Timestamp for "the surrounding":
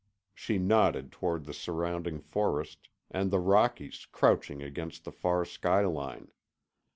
1.45-2.21